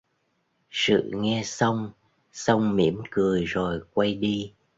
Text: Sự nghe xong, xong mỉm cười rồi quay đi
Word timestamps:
Sự 0.71 1.09
nghe 1.13 1.41
xong, 1.45 1.91
xong 2.33 2.75
mỉm 2.75 3.01
cười 3.09 3.43
rồi 3.43 3.79
quay 3.93 4.13
đi 4.15 4.53